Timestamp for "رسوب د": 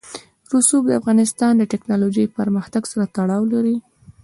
0.55-0.91